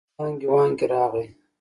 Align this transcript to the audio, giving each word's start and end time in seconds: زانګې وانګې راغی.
زانګې 0.17 0.47
وانګې 0.51 0.85
راغی. 0.91 1.25